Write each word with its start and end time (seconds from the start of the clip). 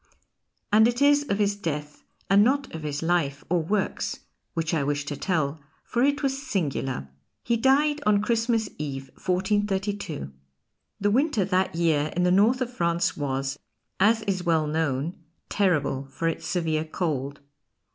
And 0.73 0.87
it 0.87 0.99
is 0.99 1.25
of 1.29 1.37
his 1.37 1.55
death 1.55 2.01
and 2.27 2.43
not 2.43 2.73
of 2.73 2.81
his 2.81 3.03
life 3.03 3.43
or 3.51 3.61
works 3.61 4.21
which 4.55 4.73
I 4.73 4.81
wish 4.83 5.05
to 5.05 5.15
tell, 5.15 5.61
for 5.83 6.01
it 6.01 6.23
was 6.23 6.41
singular. 6.41 7.07
He 7.43 7.55
died 7.55 8.01
on 8.07 8.23
Christmas 8.23 8.67
Eve, 8.79 9.09
1432. 9.13 10.31
The 10.99 11.11
winter 11.11 11.45
that 11.45 11.75
year 11.75 12.11
in 12.15 12.23
the 12.23 12.31
north 12.31 12.61
of 12.61 12.73
France 12.73 13.15
was, 13.15 13.59
as 13.99 14.23
is 14.23 14.41
well 14.43 14.65
known, 14.65 15.19
terrible 15.49 16.05
for 16.07 16.27
its 16.27 16.47
severe 16.47 16.83
cold. 16.85 17.39